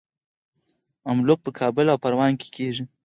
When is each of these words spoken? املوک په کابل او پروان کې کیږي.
املوک 1.09 1.39
په 1.43 1.51
کابل 1.59 1.85
او 1.93 1.97
پروان 2.03 2.31
کې 2.39 2.47
کیږي. 2.55 2.83